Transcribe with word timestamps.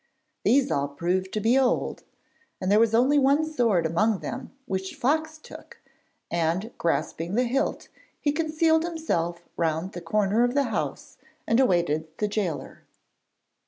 These 0.43 0.71
all 0.71 0.87
proved 0.87 1.31
to 1.33 1.39
be 1.39 1.59
old, 1.59 2.01
and 2.59 2.71
there 2.71 2.79
was 2.79 2.95
only 2.95 3.19
one 3.19 3.45
sword 3.45 3.85
among 3.85 4.17
them 4.21 4.51
which 4.65 4.95
Fox 4.95 5.37
took, 5.37 5.79
and, 6.31 6.71
grasping 6.79 7.35
the 7.35 7.43
hilt, 7.43 7.87
he 8.19 8.31
concealed 8.31 8.83
himself 8.83 9.43
round 9.57 9.91
the 9.91 10.01
corner 10.01 10.43
of 10.43 10.55
the 10.55 10.63
house 10.73 11.19
and 11.45 11.59
awaited 11.59 12.07
the 12.17 12.27
gaoler. 12.27 12.81